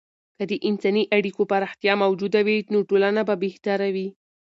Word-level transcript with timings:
که 0.37 0.43
د 0.51 0.53
انساني 0.69 1.03
اړیکو 1.17 1.41
پراختیا 1.51 1.93
موجوده 2.03 2.41
وي، 2.47 2.57
نو 2.73 2.79
ټولنه 2.89 3.21
به 3.27 3.35
بهتره 3.43 3.87
وي. 3.95 4.07